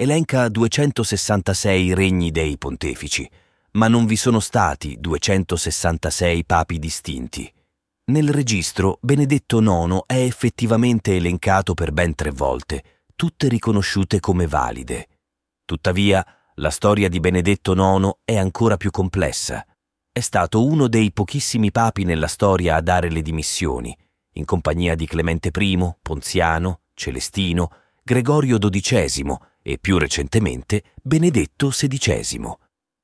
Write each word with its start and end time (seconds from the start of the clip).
elenca 0.00 0.48
266 0.48 1.92
regni 1.92 2.30
dei 2.30 2.56
pontefici, 2.56 3.28
ma 3.72 3.88
non 3.88 4.06
vi 4.06 4.14
sono 4.14 4.38
stati 4.38 4.96
266 5.00 6.44
papi 6.44 6.78
distinti. 6.78 7.52
Nel 8.12 8.30
registro 8.30 8.98
Benedetto 9.00 9.60
IX 9.60 10.04
è 10.06 10.22
effettivamente 10.22 11.16
elencato 11.16 11.74
per 11.74 11.90
ben 11.90 12.14
tre 12.14 12.30
volte, 12.30 12.84
tutte 13.16 13.48
riconosciute 13.48 14.20
come 14.20 14.46
valide. 14.46 15.08
Tuttavia, 15.64 16.24
la 16.54 16.70
storia 16.70 17.08
di 17.08 17.18
Benedetto 17.18 17.72
IX 17.72 18.18
è 18.24 18.36
ancora 18.36 18.76
più 18.76 18.92
complessa. 18.92 19.66
È 20.12 20.20
stato 20.20 20.64
uno 20.64 20.86
dei 20.86 21.10
pochissimi 21.10 21.72
papi 21.72 22.04
nella 22.04 22.28
storia 22.28 22.76
a 22.76 22.80
dare 22.80 23.10
le 23.10 23.20
dimissioni, 23.20 23.96
in 24.34 24.44
compagnia 24.44 24.94
di 24.94 25.08
Clemente 25.08 25.50
I, 25.52 25.94
Ponziano, 26.00 26.82
Celestino, 26.94 27.72
Gregorio 28.04 28.58
XII 28.58 29.36
e 29.68 29.76
più 29.78 29.98
recentemente 29.98 30.82
Benedetto 31.02 31.68
XVI. 31.68 32.56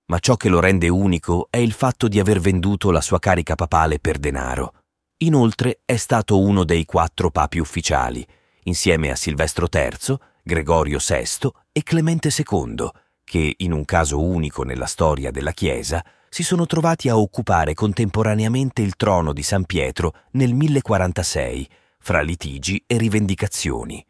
Ma 0.06 0.18
ciò 0.18 0.36
che 0.36 0.48
lo 0.48 0.60
rende 0.60 0.88
unico 0.88 1.48
è 1.50 1.58
il 1.58 1.72
fatto 1.72 2.08
di 2.08 2.18
aver 2.18 2.40
venduto 2.40 2.90
la 2.90 3.02
sua 3.02 3.18
carica 3.18 3.54
papale 3.54 3.98
per 3.98 4.16
denaro. 4.16 4.72
Inoltre 5.18 5.80
è 5.84 5.96
stato 5.96 6.40
uno 6.40 6.64
dei 6.64 6.86
quattro 6.86 7.30
papi 7.30 7.58
ufficiali, 7.58 8.26
insieme 8.62 9.10
a 9.10 9.14
Silvestro 9.14 9.68
III, 9.70 10.16
Gregorio 10.42 10.98
VI 11.06 11.50
e 11.70 11.82
Clemente 11.82 12.30
II, 12.34 12.88
che, 13.22 13.54
in 13.58 13.72
un 13.72 13.84
caso 13.84 14.22
unico 14.22 14.62
nella 14.62 14.86
storia 14.86 15.30
della 15.30 15.52
Chiesa, 15.52 16.02
si 16.30 16.42
sono 16.42 16.64
trovati 16.64 17.10
a 17.10 17.18
occupare 17.18 17.74
contemporaneamente 17.74 18.80
il 18.80 18.96
trono 18.96 19.34
di 19.34 19.42
San 19.42 19.66
Pietro 19.66 20.14
nel 20.32 20.54
1046, 20.54 21.68
fra 21.98 22.22
litigi 22.22 22.82
e 22.86 22.96
rivendicazioni. 22.96 24.02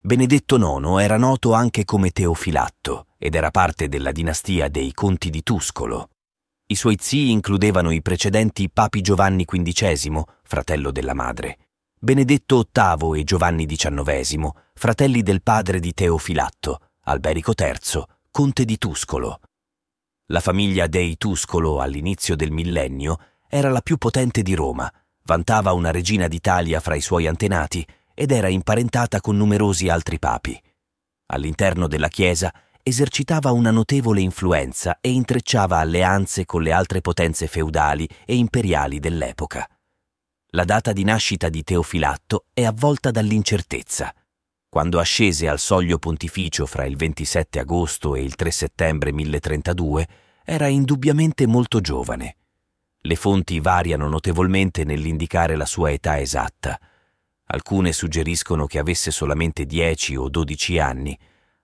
Benedetto 0.00 0.56
IX 0.58 1.00
era 1.00 1.16
noto 1.16 1.54
anche 1.54 1.84
come 1.84 2.10
Teofilatto 2.10 3.08
ed 3.18 3.34
era 3.34 3.50
parte 3.50 3.88
della 3.88 4.12
dinastia 4.12 4.68
dei 4.68 4.92
Conti 4.92 5.28
di 5.28 5.42
Tuscolo. 5.42 6.10
I 6.66 6.76
suoi 6.76 6.96
zii 7.00 7.32
includevano 7.32 7.90
i 7.90 8.00
precedenti 8.00 8.70
Papi 8.70 9.00
Giovanni 9.00 9.44
XV, 9.44 10.22
fratello 10.44 10.92
della 10.92 11.14
madre, 11.14 11.58
Benedetto 11.98 12.64
VIII 12.72 13.18
e 13.18 13.24
Giovanni 13.24 13.66
XIX, 13.66 14.48
fratelli 14.72 15.22
del 15.22 15.42
padre 15.42 15.80
di 15.80 15.92
Teofilatto, 15.92 16.78
Alberico 17.02 17.52
III, 17.58 18.04
conte 18.30 18.64
di 18.64 18.78
Tuscolo. 18.78 19.40
La 20.26 20.40
famiglia 20.40 20.86
dei 20.86 21.16
Tuscolo 21.16 21.80
all'inizio 21.80 22.36
del 22.36 22.52
millennio 22.52 23.18
era 23.48 23.68
la 23.68 23.80
più 23.80 23.96
potente 23.96 24.42
di 24.42 24.54
Roma, 24.54 24.88
vantava 25.24 25.72
una 25.72 25.90
regina 25.90 26.28
d'Italia 26.28 26.78
fra 26.78 26.94
i 26.94 27.00
suoi 27.00 27.26
antenati 27.26 27.84
ed 28.20 28.32
era 28.32 28.48
imparentata 28.48 29.20
con 29.20 29.36
numerosi 29.36 29.88
altri 29.88 30.18
papi. 30.18 30.60
All'interno 31.26 31.86
della 31.86 32.08
Chiesa 32.08 32.52
esercitava 32.82 33.52
una 33.52 33.70
notevole 33.70 34.20
influenza 34.20 34.98
e 35.00 35.12
intrecciava 35.12 35.78
alleanze 35.78 36.44
con 36.44 36.62
le 36.62 36.72
altre 36.72 37.00
potenze 37.00 37.46
feudali 37.46 38.08
e 38.24 38.34
imperiali 38.34 38.98
dell'epoca. 38.98 39.64
La 40.48 40.64
data 40.64 40.92
di 40.92 41.04
nascita 41.04 41.48
di 41.48 41.62
Teofilatto 41.62 42.46
è 42.52 42.64
avvolta 42.64 43.12
dall'incertezza. 43.12 44.12
Quando 44.68 44.98
ascese 44.98 45.48
al 45.48 45.60
soglio 45.60 45.98
pontificio 45.98 46.66
fra 46.66 46.84
il 46.86 46.96
27 46.96 47.60
agosto 47.60 48.16
e 48.16 48.22
il 48.22 48.34
3 48.34 48.50
settembre 48.50 49.12
1032, 49.12 50.08
era 50.44 50.66
indubbiamente 50.66 51.46
molto 51.46 51.80
giovane. 51.80 52.36
Le 53.00 53.14
fonti 53.14 53.60
variano 53.60 54.08
notevolmente 54.08 54.82
nell'indicare 54.82 55.54
la 55.54 55.66
sua 55.66 55.92
età 55.92 56.18
esatta. 56.18 56.80
Alcune 57.50 57.92
suggeriscono 57.92 58.66
che 58.66 58.78
avesse 58.78 59.10
solamente 59.10 59.64
10 59.64 60.16
o 60.16 60.28
12 60.28 60.78
anni, 60.78 61.18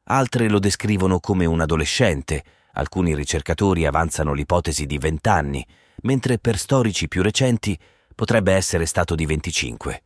altre 0.05 0.49
lo 0.49 0.59
descrivono 0.59 1.21
come 1.21 1.45
un 1.45 1.61
adolescente, 1.61 2.43
alcuni 2.73 3.15
ricercatori 3.15 3.85
avanzano 3.85 4.33
l'ipotesi 4.33 4.87
di 4.87 4.97
20 4.97 5.29
anni, 5.29 5.67
mentre 6.03 6.39
per 6.39 6.57
storici 6.57 7.07
più 7.07 7.23
recenti 7.23 7.79
potrebbe 8.15 8.55
essere 8.55 8.87
stato 8.87 9.15
di 9.15 9.27
25. 9.27 10.03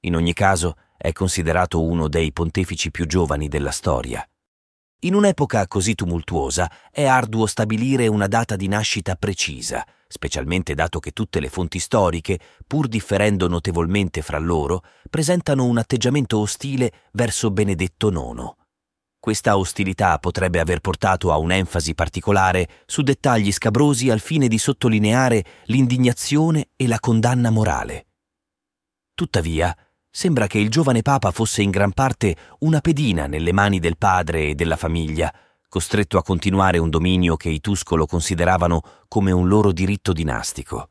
In 0.00 0.16
ogni 0.16 0.32
caso 0.32 0.76
è 0.96 1.12
considerato 1.12 1.80
uno 1.80 2.08
dei 2.08 2.32
pontefici 2.32 2.90
più 2.90 3.06
giovani 3.06 3.46
della 3.46 3.70
storia. 3.70 4.28
In 5.02 5.14
un'epoca 5.14 5.68
così 5.68 5.94
tumultuosa 5.94 6.68
è 6.90 7.04
arduo 7.04 7.46
stabilire 7.46 8.08
una 8.08 8.26
data 8.26 8.56
di 8.56 8.66
nascita 8.66 9.14
precisa, 9.14 9.86
specialmente 10.08 10.74
dato 10.74 10.98
che 10.98 11.12
tutte 11.12 11.38
le 11.38 11.48
fonti 11.48 11.78
storiche, 11.78 12.40
pur 12.66 12.88
differendo 12.88 13.46
notevolmente 13.46 14.22
fra 14.22 14.38
loro, 14.38 14.82
presentano 15.08 15.66
un 15.66 15.78
atteggiamento 15.78 16.40
ostile 16.40 16.92
verso 17.12 17.52
Benedetto 17.52 18.08
IX. 18.08 18.52
Questa 19.20 19.56
ostilità 19.56 20.18
potrebbe 20.18 20.58
aver 20.58 20.80
portato 20.80 21.30
a 21.30 21.38
un'enfasi 21.38 21.94
particolare 21.94 22.68
su 22.84 23.02
dettagli 23.02 23.52
scabrosi 23.52 24.10
al 24.10 24.18
fine 24.18 24.48
di 24.48 24.58
sottolineare 24.58 25.44
l'indignazione 25.66 26.70
e 26.74 26.88
la 26.88 26.98
condanna 26.98 27.50
morale. 27.50 28.06
Tuttavia, 29.14 29.76
sembra 30.10 30.46
che 30.46 30.58
il 30.58 30.70
giovane 30.70 31.02
Papa 31.02 31.30
fosse 31.30 31.62
in 31.62 31.70
gran 31.70 31.92
parte 31.92 32.36
una 32.60 32.80
pedina 32.80 33.26
nelle 33.26 33.52
mani 33.52 33.78
del 33.78 33.96
padre 33.96 34.48
e 34.48 34.54
della 34.54 34.76
famiglia, 34.76 35.32
costretto 35.68 36.18
a 36.18 36.22
continuare 36.22 36.78
un 36.78 36.90
dominio 36.90 37.36
che 37.36 37.50
i 37.50 37.60
Tuscolo 37.60 38.06
consideravano 38.06 38.80
come 39.06 39.30
un 39.30 39.48
loro 39.48 39.72
diritto 39.72 40.12
dinastico. 40.12 40.88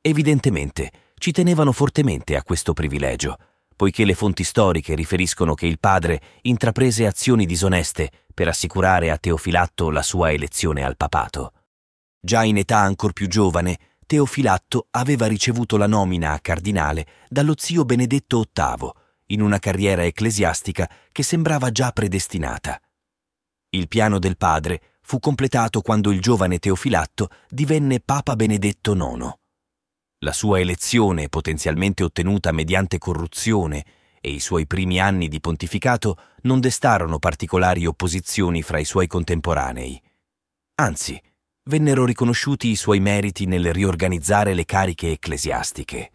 Evidentemente 0.00 0.90
ci 1.16 1.32
tenevano 1.32 1.72
fortemente 1.72 2.36
a 2.36 2.42
questo 2.42 2.74
privilegio, 2.74 3.38
poiché 3.74 4.04
le 4.04 4.14
fonti 4.14 4.44
storiche 4.44 4.94
riferiscono 4.94 5.54
che 5.54 5.66
il 5.66 5.80
padre 5.80 6.20
intraprese 6.42 7.06
azioni 7.06 7.46
disoneste 7.46 8.10
per 8.32 8.48
assicurare 8.48 9.10
a 9.10 9.16
Teofilatto 9.16 9.90
la 9.90 10.02
sua 10.02 10.32
elezione 10.32 10.84
al 10.84 10.96
papato. 10.96 11.52
Già 12.20 12.44
in 12.44 12.58
età 12.58 12.78
ancor 12.78 13.12
più 13.12 13.26
giovane, 13.26 13.78
Teofilatto 14.06 14.88
aveva 14.90 15.26
ricevuto 15.26 15.76
la 15.76 15.86
nomina 15.86 16.32
a 16.32 16.40
cardinale 16.40 17.06
dallo 17.28 17.54
zio 17.56 17.84
Benedetto 17.84 18.44
VIII, 18.52 18.90
in 19.26 19.40
una 19.40 19.58
carriera 19.58 20.04
ecclesiastica 20.04 20.88
che 21.10 21.22
sembrava 21.22 21.70
già 21.70 21.90
predestinata. 21.90 22.80
Il 23.70 23.88
piano 23.88 24.18
del 24.18 24.36
padre 24.36 24.98
fu 25.02 25.18
completato 25.18 25.80
quando 25.80 26.10
il 26.12 26.20
giovane 26.20 26.58
Teofilatto 26.58 27.28
divenne 27.48 28.00
Papa 28.00 28.36
Benedetto 28.36 28.92
IX. 28.94 29.32
La 30.18 30.32
sua 30.32 30.60
elezione, 30.60 31.28
potenzialmente 31.28 32.02
ottenuta 32.02 32.52
mediante 32.52 32.98
corruzione, 32.98 33.84
e 34.20 34.30
i 34.30 34.40
suoi 34.40 34.66
primi 34.66 34.98
anni 34.98 35.28
di 35.28 35.38
pontificato 35.38 36.16
non 36.42 36.58
destarono 36.60 37.18
particolari 37.18 37.84
opposizioni 37.84 38.62
fra 38.62 38.78
i 38.78 38.86
suoi 38.86 39.06
contemporanei. 39.06 40.00
Anzi, 40.76 41.20
vennero 41.66 42.04
riconosciuti 42.04 42.68
i 42.68 42.76
suoi 42.76 43.00
meriti 43.00 43.46
nel 43.46 43.72
riorganizzare 43.72 44.52
le 44.52 44.64
cariche 44.64 45.12
ecclesiastiche. 45.12 46.10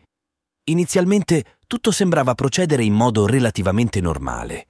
Inizialmente 0.66 1.57
tutto 1.66 1.92
sembrava 1.92 2.36
procedere 2.36 2.84
in 2.84 2.94
modo 2.94 3.25
relativamente 3.25 4.00
normale. 4.00 4.68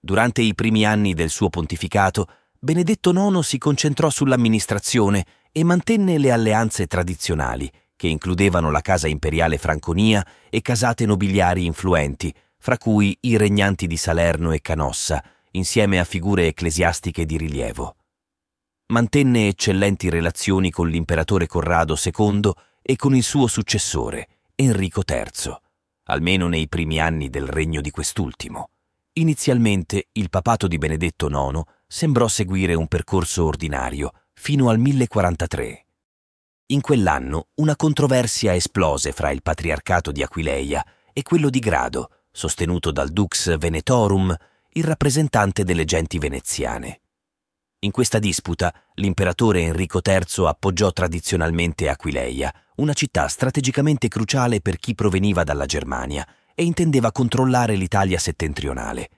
Durante 0.00 0.42
i 0.42 0.54
primi 0.54 0.84
anni 0.84 1.14
del 1.14 1.30
suo 1.30 1.48
pontificato, 1.48 2.26
Benedetto 2.58 3.10
IX 3.10 3.38
si 3.40 3.58
concentrò 3.58 4.10
sull'amministrazione 4.10 5.24
e 5.52 5.62
mantenne 5.62 6.18
le 6.18 6.32
alleanze 6.32 6.86
tradizionali, 6.86 7.70
che 7.94 8.08
includevano 8.08 8.72
la 8.72 8.80
casa 8.80 9.06
imperiale 9.06 9.58
Franconia 9.58 10.26
e 10.50 10.60
casate 10.60 11.06
nobiliari 11.06 11.64
influenti, 11.64 12.34
fra 12.58 12.76
cui 12.76 13.16
i 13.20 13.36
regnanti 13.36 13.86
di 13.86 13.96
Salerno 13.96 14.50
e 14.50 14.60
Canossa, 14.60 15.22
insieme 15.52 16.00
a 16.00 16.04
figure 16.04 16.48
ecclesiastiche 16.48 17.24
di 17.24 17.36
rilievo. 17.36 17.94
Mantenne 18.90 19.48
eccellenti 19.48 20.08
relazioni 20.08 20.70
con 20.70 20.88
l'imperatore 20.88 21.46
Corrado 21.46 21.94
II 22.02 22.50
e 22.80 22.96
con 22.96 23.14
il 23.14 23.22
suo 23.22 23.46
successore, 23.46 24.28
Enrico 24.54 25.02
III, 25.06 25.54
almeno 26.04 26.48
nei 26.48 26.68
primi 26.68 26.98
anni 26.98 27.28
del 27.28 27.46
regno 27.46 27.82
di 27.82 27.90
quest'ultimo. 27.90 28.70
Inizialmente 29.12 30.08
il 30.12 30.30
papato 30.30 30.66
di 30.66 30.78
Benedetto 30.78 31.28
IX 31.28 31.60
sembrò 31.86 32.28
seguire 32.28 32.72
un 32.72 32.86
percorso 32.86 33.44
ordinario 33.44 34.10
fino 34.32 34.70
al 34.70 34.78
1043. 34.78 35.84
In 36.68 36.80
quell'anno 36.80 37.48
una 37.56 37.76
controversia 37.76 38.54
esplose 38.54 39.12
fra 39.12 39.30
il 39.30 39.42
patriarcato 39.42 40.10
di 40.12 40.22
Aquileia 40.22 40.82
e 41.12 41.20
quello 41.20 41.50
di 41.50 41.58
Grado, 41.58 42.10
sostenuto 42.30 42.90
dal 42.90 43.10
Dux 43.10 43.54
Venetorum, 43.58 44.34
il 44.72 44.84
rappresentante 44.84 45.62
delle 45.62 45.84
genti 45.84 46.16
veneziane. 46.16 47.00
In 47.80 47.92
questa 47.92 48.18
disputa 48.18 48.74
l'imperatore 48.94 49.60
Enrico 49.62 50.00
III 50.04 50.46
appoggiò 50.46 50.92
tradizionalmente 50.92 51.88
Aquileia, 51.88 52.52
una 52.76 52.92
città 52.92 53.28
strategicamente 53.28 54.08
cruciale 54.08 54.60
per 54.60 54.78
chi 54.78 54.96
proveniva 54.96 55.44
dalla 55.44 55.64
Germania 55.64 56.26
e 56.56 56.64
intendeva 56.64 57.12
controllare 57.12 57.76
l'Italia 57.76 58.18
settentrionale. 58.18 59.10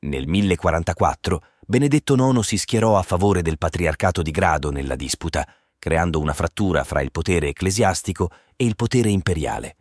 Nel 0.00 0.26
1044 0.26 1.42
Benedetto 1.64 2.14
IX 2.16 2.40
si 2.40 2.58
schierò 2.58 2.98
a 2.98 3.02
favore 3.02 3.40
del 3.40 3.56
patriarcato 3.56 4.20
di 4.20 4.32
Grado 4.32 4.72
nella 4.72 4.96
disputa, 4.96 5.46
creando 5.78 6.18
una 6.18 6.34
frattura 6.34 6.82
fra 6.82 7.02
il 7.02 7.12
potere 7.12 7.48
ecclesiastico 7.48 8.30
e 8.56 8.64
il 8.64 8.74
potere 8.74 9.10
imperiale. 9.10 9.76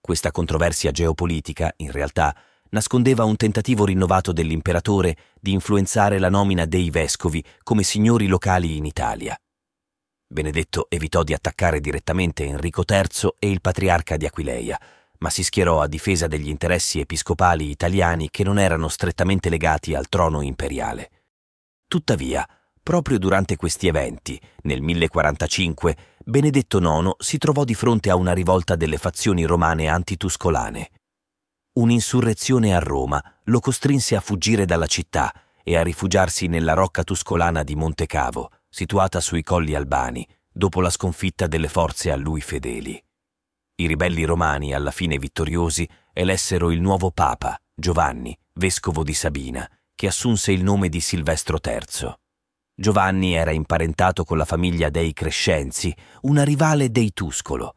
Questa 0.00 0.32
controversia 0.32 0.90
geopolitica, 0.90 1.72
in 1.76 1.92
realtà, 1.92 2.36
nascondeva 2.74 3.22
un 3.22 3.36
tentativo 3.36 3.84
rinnovato 3.84 4.32
dell'imperatore 4.32 5.16
di 5.40 5.52
influenzare 5.52 6.18
la 6.18 6.28
nomina 6.28 6.64
dei 6.64 6.90
vescovi 6.90 7.42
come 7.62 7.84
signori 7.84 8.26
locali 8.26 8.76
in 8.76 8.84
Italia. 8.84 9.38
Benedetto 10.26 10.86
evitò 10.88 11.22
di 11.22 11.32
attaccare 11.32 11.78
direttamente 11.78 12.44
Enrico 12.44 12.82
III 12.86 13.30
e 13.38 13.48
il 13.48 13.60
patriarca 13.60 14.16
di 14.16 14.26
Aquileia, 14.26 14.78
ma 15.18 15.30
si 15.30 15.44
schierò 15.44 15.80
a 15.80 15.86
difesa 15.86 16.26
degli 16.26 16.48
interessi 16.48 16.98
episcopali 16.98 17.70
italiani 17.70 18.28
che 18.28 18.42
non 18.42 18.58
erano 18.58 18.88
strettamente 18.88 19.48
legati 19.48 19.94
al 19.94 20.08
trono 20.08 20.42
imperiale. 20.42 21.10
Tuttavia, 21.86 22.44
Proprio 22.84 23.18
durante 23.18 23.56
questi 23.56 23.88
eventi, 23.88 24.38
nel 24.64 24.82
1045, 24.82 25.96
Benedetto 26.22 26.80
IX 26.80 27.12
si 27.16 27.38
trovò 27.38 27.64
di 27.64 27.72
fronte 27.72 28.10
a 28.10 28.14
una 28.14 28.34
rivolta 28.34 28.76
delle 28.76 28.98
fazioni 28.98 29.44
romane 29.44 29.88
antituscolane. 29.88 30.90
Un'insurrezione 31.76 32.72
a 32.72 32.78
Roma 32.78 33.20
lo 33.44 33.58
costrinse 33.58 34.14
a 34.14 34.20
fuggire 34.20 34.64
dalla 34.64 34.86
città 34.86 35.32
e 35.64 35.76
a 35.76 35.82
rifugiarsi 35.82 36.46
nella 36.46 36.72
rocca 36.72 37.02
tuscolana 37.02 37.64
di 37.64 37.74
Monte 37.74 38.06
Cavo, 38.06 38.52
situata 38.68 39.18
sui 39.18 39.42
colli 39.42 39.74
albani, 39.74 40.24
dopo 40.52 40.80
la 40.80 40.90
sconfitta 40.90 41.48
delle 41.48 41.66
forze 41.66 42.12
a 42.12 42.16
lui 42.16 42.40
fedeli. 42.40 43.02
I 43.76 43.86
ribelli 43.88 44.22
romani, 44.22 44.72
alla 44.72 44.92
fine 44.92 45.18
vittoriosi, 45.18 45.88
elessero 46.12 46.70
il 46.70 46.80
nuovo 46.80 47.10
papa, 47.10 47.60
Giovanni, 47.74 48.38
vescovo 48.52 49.02
di 49.02 49.14
Sabina, 49.14 49.68
che 49.96 50.06
assunse 50.06 50.52
il 50.52 50.62
nome 50.62 50.88
di 50.88 51.00
Silvestro 51.00 51.58
III. 51.60 52.14
Giovanni 52.72 53.34
era 53.34 53.50
imparentato 53.50 54.22
con 54.22 54.36
la 54.36 54.44
famiglia 54.44 54.90
dei 54.90 55.12
Crescenzi, 55.12 55.92
una 56.20 56.44
rivale 56.44 56.92
dei 56.92 57.12
Tuscolo. 57.12 57.74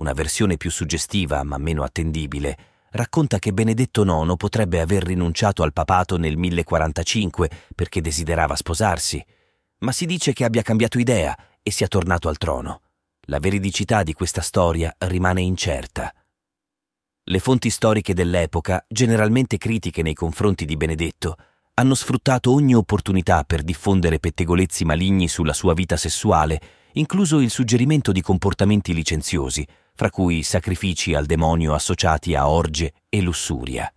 Una 0.00 0.12
versione 0.12 0.58
più 0.58 0.70
suggestiva, 0.70 1.42
ma 1.44 1.56
meno 1.56 1.82
attendibile, 1.82 2.76
racconta 2.92 3.38
che 3.38 3.52
Benedetto 3.52 4.02
IX 4.02 4.36
potrebbe 4.36 4.80
aver 4.80 5.02
rinunciato 5.02 5.62
al 5.62 5.72
papato 5.72 6.16
nel 6.16 6.36
1045 6.36 7.50
perché 7.74 8.00
desiderava 8.00 8.56
sposarsi, 8.56 9.24
ma 9.80 9.92
si 9.92 10.06
dice 10.06 10.32
che 10.32 10.44
abbia 10.44 10.62
cambiato 10.62 10.98
idea 10.98 11.36
e 11.62 11.70
sia 11.70 11.88
tornato 11.88 12.28
al 12.28 12.38
trono. 12.38 12.82
La 13.28 13.38
veridicità 13.38 14.02
di 14.02 14.14
questa 14.14 14.40
storia 14.40 14.94
rimane 14.98 15.42
incerta. 15.42 16.12
Le 17.24 17.38
fonti 17.40 17.68
storiche 17.68 18.14
dell'epoca, 18.14 18.82
generalmente 18.88 19.58
critiche 19.58 20.00
nei 20.02 20.14
confronti 20.14 20.64
di 20.64 20.76
Benedetto, 20.78 21.36
hanno 21.74 21.94
sfruttato 21.94 22.52
ogni 22.52 22.74
opportunità 22.74 23.44
per 23.44 23.62
diffondere 23.62 24.18
pettegolezzi 24.18 24.84
maligni 24.84 25.28
sulla 25.28 25.52
sua 25.52 25.74
vita 25.74 25.96
sessuale, 25.96 26.60
incluso 26.94 27.40
il 27.40 27.50
suggerimento 27.50 28.12
di 28.12 28.22
comportamenti 28.22 28.94
licenziosi, 28.94 29.64
fra 29.98 30.10
cui 30.10 30.44
sacrifici 30.44 31.12
al 31.12 31.26
demonio 31.26 31.74
associati 31.74 32.36
a 32.36 32.48
orge 32.48 32.94
e 33.08 33.20
lussuria. 33.20 33.92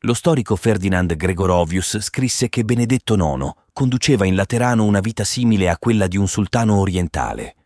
Lo 0.00 0.12
storico 0.12 0.54
Ferdinand 0.54 1.16
Gregorovius 1.16 1.98
scrisse 2.00 2.50
che 2.50 2.62
Benedetto 2.62 3.14
IX 3.14 3.50
conduceva 3.72 4.26
in 4.26 4.34
Laterano 4.34 4.84
una 4.84 5.00
vita 5.00 5.24
simile 5.24 5.70
a 5.70 5.78
quella 5.78 6.08
di 6.08 6.18
un 6.18 6.28
sultano 6.28 6.78
orientale. 6.78 7.56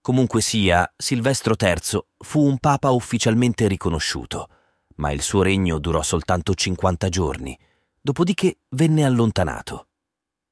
Comunque 0.00 0.40
sia, 0.40 0.92
Silvestro 0.96 1.54
III 1.56 2.04
fu 2.18 2.44
un 2.44 2.58
papa 2.58 2.90
ufficialmente 2.90 3.68
riconosciuto, 3.68 4.48
ma 4.96 5.12
il 5.12 5.22
suo 5.22 5.42
regno 5.42 5.78
durò 5.78 6.02
soltanto 6.02 6.54
50 6.54 7.08
giorni, 7.08 7.56
dopodiché 8.00 8.58
venne 8.70 9.04
allontanato. 9.04 9.90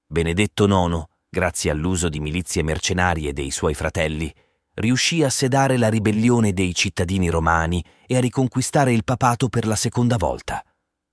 Benedetto 0.06 0.66
IX, 0.66 1.02
grazie 1.28 1.72
all'uso 1.72 2.08
di 2.08 2.20
milizie 2.20 2.62
mercenarie 2.62 3.32
dei 3.32 3.50
suoi 3.50 3.74
fratelli, 3.74 4.32
riuscì 4.74 5.22
a 5.22 5.30
sedare 5.30 5.76
la 5.76 5.88
ribellione 5.88 6.52
dei 6.52 6.74
cittadini 6.74 7.28
romani 7.28 7.84
e 8.06 8.16
a 8.16 8.20
riconquistare 8.20 8.92
il 8.92 9.04
papato 9.04 9.48
per 9.48 9.66
la 9.66 9.76
seconda 9.76 10.16
volta. 10.16 10.64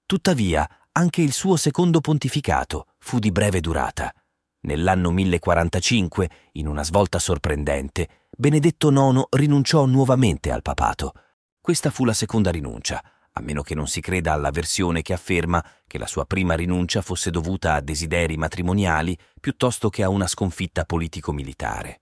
Tuttavia, 0.05 0.67
anche 0.91 1.21
il 1.21 1.31
suo 1.31 1.55
secondo 1.55 2.01
pontificato 2.01 2.87
fu 2.97 3.19
di 3.19 3.31
breve 3.31 3.59
durata. 3.59 4.13
Nell'anno 4.61 5.11
1045, 5.11 6.29
in 6.53 6.67
una 6.67 6.83
svolta 6.83 7.19
sorprendente, 7.19 8.25
Benedetto 8.35 8.89
IX 8.91 9.23
rinunciò 9.31 9.85
nuovamente 9.85 10.51
al 10.51 10.61
papato. 10.61 11.13
Questa 11.61 11.89
fu 11.91 12.05
la 12.05 12.13
seconda 12.13 12.51
rinuncia, 12.51 13.01
a 13.33 13.41
meno 13.41 13.61
che 13.61 13.75
non 13.75 13.87
si 13.87 14.01
creda 14.01 14.33
alla 14.33 14.51
versione 14.51 15.01
che 15.01 15.13
afferma 15.13 15.63
che 15.87 15.97
la 15.97 16.07
sua 16.07 16.25
prima 16.25 16.55
rinuncia 16.55 17.01
fosse 17.01 17.31
dovuta 17.31 17.73
a 17.75 17.81
desideri 17.81 18.37
matrimoniali 18.37 19.17
piuttosto 19.39 19.89
che 19.89 20.03
a 20.03 20.09
una 20.09 20.27
sconfitta 20.27 20.83
politico-militare. 20.85 22.01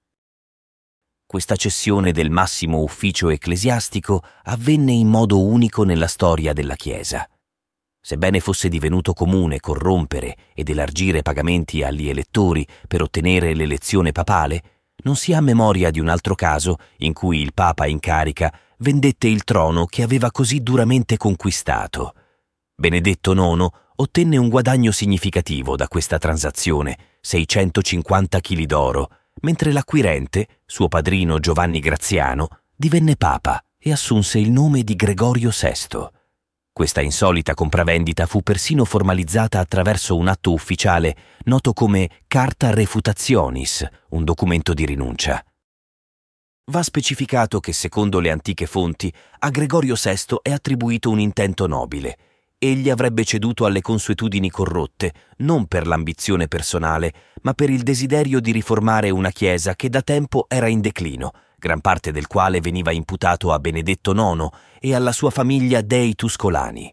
Questa 1.29 1.57
cessione 1.57 2.13
del 2.13 2.29
massimo 2.29 2.81
ufficio 2.81 3.27
ecclesiastico 3.27 4.23
avvenne 4.43 4.93
in 4.93 5.09
modo 5.09 5.43
unico 5.43 5.83
nella 5.83 6.07
storia 6.07 6.53
della 6.53 6.75
Chiesa. 6.75 7.29
Sebbene 7.99 8.39
fosse 8.39 8.69
divenuto 8.69 9.11
comune 9.11 9.59
corrompere 9.59 10.37
ed 10.53 10.69
elargire 10.69 11.23
pagamenti 11.23 11.83
agli 11.83 12.07
elettori 12.07 12.65
per 12.87 13.01
ottenere 13.01 13.53
l'elezione 13.53 14.13
papale, 14.13 14.63
non 15.03 15.17
si 15.17 15.33
ha 15.33 15.41
memoria 15.41 15.91
di 15.91 15.99
un 15.99 16.07
altro 16.07 16.33
caso 16.33 16.77
in 16.99 17.11
cui 17.11 17.41
il 17.41 17.53
Papa 17.53 17.87
in 17.87 17.99
carica 17.99 18.57
vendette 18.77 19.27
il 19.27 19.43
trono 19.43 19.85
che 19.85 20.03
aveva 20.03 20.31
così 20.31 20.63
duramente 20.63 21.17
conquistato. 21.17 22.13
Benedetto 22.73 23.33
IX 23.33 23.67
ottenne 23.97 24.37
un 24.37 24.47
guadagno 24.47 24.91
significativo 24.91 25.75
da 25.75 25.89
questa 25.89 26.19
transazione, 26.19 26.97
650 27.19 28.39
kg 28.39 28.63
d'oro, 28.63 29.09
mentre 29.41 29.71
l'acquirente, 29.71 30.61
suo 30.65 30.87
padrino 30.87 31.39
Giovanni 31.39 31.79
Graziano, 31.79 32.61
divenne 32.75 33.15
papa 33.15 33.63
e 33.77 33.91
assunse 33.91 34.39
il 34.39 34.51
nome 34.51 34.83
di 34.83 34.95
Gregorio 34.95 35.49
VI. 35.49 36.07
Questa 36.71 37.01
insolita 37.01 37.55
compravendita 37.55 38.27
fu 38.27 38.41
persino 38.41 38.85
formalizzata 38.85 39.59
attraverso 39.59 40.15
un 40.15 40.27
atto 40.27 40.53
ufficiale 40.53 41.15
noto 41.45 41.73
come 41.73 42.21
Carta 42.27 42.71
Refutationis, 42.71 43.87
un 44.09 44.23
documento 44.23 44.73
di 44.75 44.85
rinuncia. 44.85 45.43
Va 46.69 46.83
specificato 46.83 47.59
che, 47.59 47.73
secondo 47.73 48.19
le 48.19 48.29
antiche 48.29 48.67
fonti, 48.67 49.11
a 49.39 49.49
Gregorio 49.49 49.95
VI 49.95 50.39
è 50.41 50.51
attribuito 50.51 51.09
un 51.09 51.19
intento 51.19 51.65
nobile. 51.65 52.17
Egli 52.59 52.89
avrebbe 52.89 53.23
ceduto 53.23 53.65
alle 53.65 53.81
consuetudini 53.81 54.49
corrotte, 54.49 55.13
non 55.37 55.67
per 55.67 55.85
l'ambizione 55.85 56.47
personale, 56.47 57.13
ma 57.43 57.53
per 57.53 57.69
il 57.69 57.83
desiderio 57.83 58.39
di 58.39 58.51
riformare 58.51 59.11
una 59.11 59.29
Chiesa 59.29 59.75
che 59.75 59.89
da 59.89 60.01
tempo 60.01 60.45
era 60.47 60.67
in 60.67 60.81
declino, 60.81 61.33
gran 61.59 61.81
parte 61.81 62.11
del 62.11 62.25
quale 62.25 62.59
veniva 62.59 62.91
imputato 62.91 63.53
a 63.53 63.59
Benedetto 63.59 64.11
IX 64.11 64.49
e 64.79 64.95
alla 64.95 65.11
sua 65.11 65.29
famiglia 65.29 65.81
dei 65.81 66.15
Tuscolani. 66.15 66.91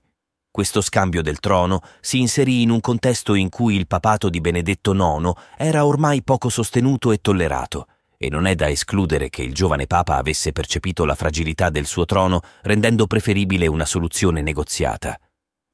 Questo 0.50 0.83
scambio 0.83 1.23
del 1.23 1.40
trono 1.40 1.80
si 2.02 2.21
inserì 2.21 2.61
in 2.61 2.68
un 2.68 2.80
contesto 2.80 3.33
in 3.33 3.49
cui 3.49 3.75
il 3.75 3.87
papato 3.87 4.28
di 4.28 4.42
Benedetto 4.42 4.92
IX 4.92 5.33
era 5.56 5.87
ormai 5.87 6.23
poco 6.23 6.50
sostenuto 6.50 7.11
e 7.11 7.23
tollerato, 7.23 7.87
e 8.18 8.28
non 8.28 8.44
è 8.44 8.54
da 8.54 8.68
escludere 8.68 9.30
che 9.30 9.40
il 9.40 9.54
giovane 9.54 9.87
Papa 9.87 10.16
avesse 10.16 10.52
percepito 10.52 11.06
la 11.06 11.14
fragilità 11.14 11.71
del 11.71 11.87
suo 11.87 12.04
trono 12.04 12.42
rendendo 12.64 13.06
preferibile 13.06 13.66
una 13.66 13.87
soluzione 13.87 14.42
negoziata. 14.42 15.18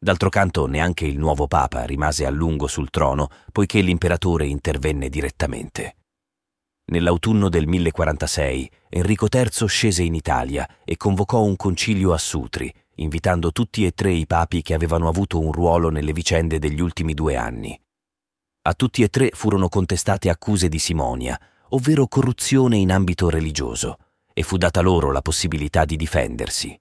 D'altro 0.02 0.30
canto 0.30 0.64
neanche 0.66 1.04
il 1.04 1.18
nuovo 1.18 1.46
Papa 1.46 1.84
rimase 1.84 2.24
a 2.24 2.30
lungo 2.30 2.66
sul 2.66 2.88
trono, 2.88 3.28
poiché 3.52 3.82
l'imperatore 3.82 4.46
intervenne 4.46 5.10
direttamente. 5.10 5.96
Nell'autunno 6.86 7.50
del 7.50 7.66
1046 7.66 8.70
Enrico 8.88 9.26
III 9.30 9.68
scese 9.68 10.02
in 10.02 10.14
Italia 10.14 10.66
e 10.86 10.96
convocò 10.96 11.42
un 11.42 11.54
concilio 11.54 12.14
a 12.14 12.18
Sutri, 12.18 12.72
invitando 12.96 13.52
tutti 13.52 13.84
e 13.84 13.92
tre 13.92 14.10
i 14.10 14.26
papi 14.26 14.62
che 14.62 14.72
avevano 14.72 15.06
avuto 15.06 15.38
un 15.38 15.52
ruolo 15.52 15.90
nelle 15.90 16.14
vicende 16.14 16.58
degli 16.58 16.80
ultimi 16.80 17.12
due 17.12 17.36
anni. 17.36 17.78
A 18.62 18.72
tutti 18.72 19.02
e 19.02 19.08
tre 19.08 19.28
furono 19.34 19.68
contestate 19.68 20.30
accuse 20.30 20.70
di 20.70 20.78
simonia, 20.78 21.38
ovvero 21.68 22.06
corruzione 22.06 22.78
in 22.78 22.90
ambito 22.90 23.28
religioso, 23.28 23.98
e 24.32 24.42
fu 24.44 24.56
data 24.56 24.80
loro 24.80 25.12
la 25.12 25.20
possibilità 25.20 25.84
di 25.84 25.96
difendersi. 25.96 26.74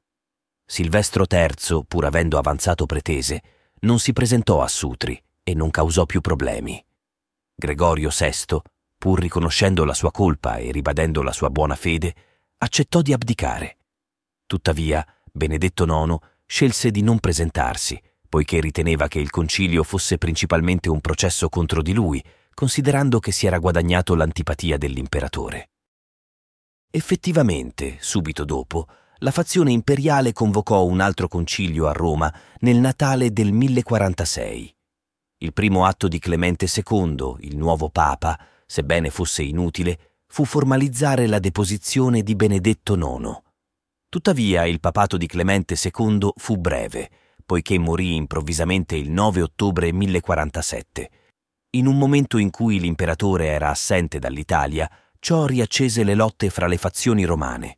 Silvestro 0.72 1.26
III, 1.28 1.86
pur 1.88 2.06
avendo 2.06 2.38
avanzato 2.38 2.86
pretese, 2.86 3.42
non 3.80 3.98
si 3.98 4.14
presentò 4.14 4.62
a 4.62 4.68
Sutri 4.68 5.20
e 5.42 5.56
non 5.56 5.72
causò 5.72 6.06
più 6.06 6.22
problemi. 6.22 6.80
Gregorio 7.56 8.12
VI, 8.16 8.62
pur 8.96 9.20
riconoscendo 9.20 9.84
la 9.84 9.96
sua 9.96 10.12
colpa 10.12 10.58
e 10.58 10.72
ribadendo 10.72 11.24
la 11.24 11.32
sua 11.32 11.50
buona 11.50 11.76
fede, 11.76 12.14
accettò 12.60 13.02
di 13.02 13.14
abdicare. 13.14 13.78
Tuttavia, 14.46 15.04
Benedetto 15.32 15.86
IX 15.86 16.16
scelse 16.46 16.92
di 16.92 17.02
non 17.02 17.18
presentarsi, 17.20 18.00
poiché 18.30 18.62
riteneva 18.62 19.08
che 19.08 19.20
il 19.20 19.32
concilio 19.32 19.82
fosse 19.82 20.20
principalmente 20.20 20.88
un 20.88 21.02
processo 21.02 21.50
contro 21.50 21.82
di 21.82 21.94
lui, 21.94 22.24
considerando 22.54 23.18
che 23.18 23.32
si 23.32 23.48
era 23.48 23.58
guadagnato 23.58 24.14
l'antipatia 24.14 24.78
dell'imperatore. 24.78 25.72
Effettivamente, 26.92 27.98
subito 28.00 28.46
dopo, 28.46 28.88
la 29.20 29.32
fazione 29.32 29.72
imperiale 29.72 30.32
convocò 30.32 30.86
un 30.86 31.02
altro 31.02 31.28
concilio 31.28 31.88
a 31.88 31.92
Roma 31.92 32.34
nel 32.60 32.78
Natale 32.78 33.32
del 33.34 33.52
1046. 33.52 34.76
Il 35.40 35.54
primo 35.54 35.86
atto 35.86 36.08
di 36.08 36.20
Clemente 36.20 36.68
II, 36.74 37.36
il 37.40 37.58
nuovo 37.58 37.90
Papa, 37.90 38.40
sebbene 38.66 39.10
fosse 39.10 39.44
inutile, 39.44 40.16
fu 40.28 40.46
formalizzare 40.46 41.28
la 41.28 41.40
deposizione 41.40 42.22
di 42.22 42.36
Benedetto 42.36 42.96
IX. 42.96 43.42
Tuttavia 44.08 44.66
il 44.66 44.80
papato 44.80 45.18
di 45.18 45.28
Clemente 45.28 45.76
II 45.82 46.32
fu 46.36 46.58
breve, 46.58 47.10
poiché 47.46 47.78
morì 47.78 48.16
improvvisamente 48.16 48.96
il 48.96 49.12
9 49.12 49.42
ottobre 49.42 49.92
1047. 49.92 51.10
In 51.72 51.88
un 51.88 51.98
momento 51.98 52.38
in 52.38 52.52
cui 52.52 52.80
l'imperatore 52.80 53.48
era 53.48 53.70
assente 53.70 54.18
dall'Italia, 54.18 54.90
ciò 55.20 55.46
riaccese 55.46 56.04
le 56.04 56.16
lotte 56.16 56.50
fra 56.50 56.68
le 56.68 56.78
fazioni 56.78 57.26
romane. 57.26 57.78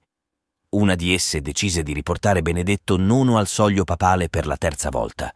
Una 0.72 0.96
di 0.96 1.14
esse 1.14 1.42
decise 1.42 1.84
di 1.84 1.92
riportare 1.92 2.42
Benedetto 2.42 2.96
IX 2.96 3.36
al 3.36 3.48
soglio 3.48 3.84
papale 3.84 4.30
per 4.30 4.48
la 4.48 4.56
terza 4.56 4.90
volta, 4.90 5.34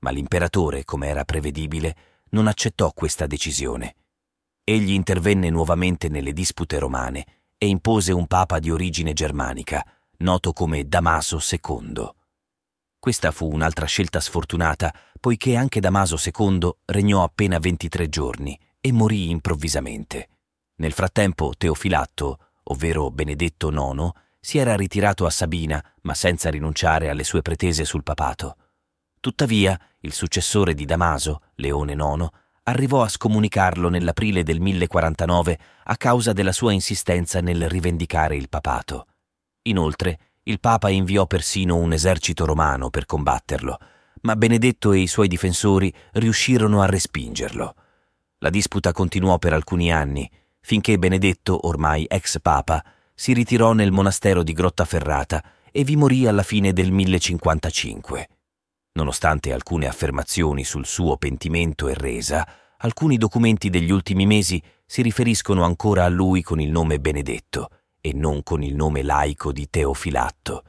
ma 0.00 0.10
l'imperatore, 0.10 0.84
come 0.84 1.06
era 1.06 1.24
prevedibile, 1.24 1.96
non 2.30 2.48
accettò 2.48 2.90
questa 2.92 3.28
decisione. 3.28 3.94
Egli 4.64 4.90
intervenne 4.90 5.50
nuovamente 5.50 6.08
nelle 6.08 6.32
dispute 6.32 6.80
romane 6.80 7.26
e 7.58 7.68
impose 7.68 8.10
un 8.10 8.26
papa 8.26 8.58
di 8.58 8.72
origine 8.72 9.12
germanica, 9.12 9.86
noto 10.18 10.52
come 10.52 10.88
Damaso 10.88 11.38
II. 11.38 12.10
Questa 12.98 13.30
fu 13.30 13.52
un'altra 13.52 13.86
scelta 13.86 14.18
sfortunata, 14.18 14.92
poiché 15.20 15.54
anche 15.54 15.78
Damaso 15.78 16.16
II 16.20 16.70
regnò 16.86 17.22
appena 17.22 17.60
23 17.60 18.08
giorni 18.08 18.58
e 18.80 18.90
morì 18.90 19.30
improvvisamente. 19.30 20.28
Nel 20.78 20.92
frattempo 20.92 21.52
Teofilatto, 21.56 22.38
ovvero 22.64 23.12
Benedetto 23.12 23.70
IX, 23.70 24.10
si 24.44 24.58
era 24.58 24.74
ritirato 24.74 25.24
a 25.24 25.30
Sabina, 25.30 25.82
ma 26.00 26.14
senza 26.14 26.50
rinunciare 26.50 27.08
alle 27.08 27.22
sue 27.22 27.42
pretese 27.42 27.84
sul 27.84 28.02
papato. 28.02 28.56
Tuttavia, 29.20 29.78
il 30.00 30.12
successore 30.12 30.74
di 30.74 30.84
Damaso, 30.84 31.42
Leone 31.54 31.92
IX, 31.92 32.28
arrivò 32.64 33.04
a 33.04 33.08
scomunicarlo 33.08 33.88
nell'aprile 33.88 34.42
del 34.42 34.60
1049 34.60 35.58
a 35.84 35.96
causa 35.96 36.32
della 36.32 36.50
sua 36.50 36.72
insistenza 36.72 37.40
nel 37.40 37.68
rivendicare 37.68 38.34
il 38.34 38.48
papato. 38.48 39.06
Inoltre, 39.62 40.18
il 40.42 40.58
Papa 40.58 40.88
inviò 40.88 41.26
persino 41.26 41.76
un 41.76 41.92
esercito 41.92 42.44
romano 42.44 42.90
per 42.90 43.06
combatterlo, 43.06 43.78
ma 44.22 44.34
Benedetto 44.34 44.90
e 44.90 44.98
i 44.98 45.06
suoi 45.06 45.28
difensori 45.28 45.94
riuscirono 46.14 46.82
a 46.82 46.86
respingerlo. 46.86 47.76
La 48.38 48.50
disputa 48.50 48.90
continuò 48.90 49.38
per 49.38 49.52
alcuni 49.52 49.92
anni, 49.92 50.28
finché 50.60 50.98
Benedetto, 50.98 51.68
ormai 51.68 52.06
ex 52.08 52.40
Papa, 52.40 52.84
si 53.14 53.32
ritirò 53.32 53.72
nel 53.72 53.92
monastero 53.92 54.42
di 54.42 54.52
Grottaferrata 54.52 55.42
e 55.70 55.84
vi 55.84 55.96
morì 55.96 56.26
alla 56.26 56.42
fine 56.42 56.72
del 56.72 56.90
1055. 56.90 58.28
Nonostante 58.94 59.52
alcune 59.52 59.86
affermazioni 59.86 60.64
sul 60.64 60.86
suo 60.86 61.16
pentimento 61.16 61.88
e 61.88 61.94
resa, 61.94 62.46
alcuni 62.78 63.16
documenti 63.16 63.70
degli 63.70 63.90
ultimi 63.90 64.26
mesi 64.26 64.62
si 64.84 65.02
riferiscono 65.02 65.64
ancora 65.64 66.04
a 66.04 66.08
lui 66.08 66.42
con 66.42 66.60
il 66.60 66.70
nome 66.70 67.00
Benedetto 67.00 67.68
e 68.00 68.12
non 68.12 68.42
con 68.42 68.62
il 68.62 68.74
nome 68.74 69.02
laico 69.02 69.52
di 69.52 69.70
Teofilatto. 69.70 70.64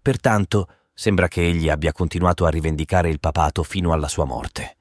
Pertanto, 0.00 0.68
sembra 0.92 1.26
che 1.26 1.44
egli 1.44 1.68
abbia 1.68 1.92
continuato 1.92 2.44
a 2.44 2.50
rivendicare 2.50 3.08
il 3.08 3.18
papato 3.18 3.62
fino 3.64 3.92
alla 3.92 4.08
sua 4.08 4.24
morte. 4.24 4.73